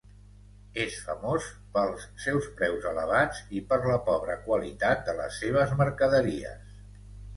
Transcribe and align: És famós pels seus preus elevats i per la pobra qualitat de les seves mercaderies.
És 0.83 0.95
famós 1.09 1.49
pels 1.75 2.07
seus 2.23 2.47
preus 2.61 2.87
elevats 2.93 3.43
i 3.59 3.63
per 3.73 3.79
la 3.83 3.99
pobra 4.11 4.39
qualitat 4.49 5.05
de 5.11 5.17
les 5.23 5.39
seves 5.43 5.77
mercaderies. 5.83 6.77